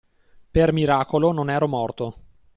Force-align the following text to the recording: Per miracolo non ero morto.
Per 0.49 0.73
miracolo 0.73 1.31
non 1.31 1.51
ero 1.51 1.67
morto. 1.67 2.15